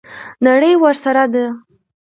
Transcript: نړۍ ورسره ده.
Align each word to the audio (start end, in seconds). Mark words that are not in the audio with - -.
نړۍ 0.45 0.71
ورسره 0.83 1.25
ده. 1.33 1.45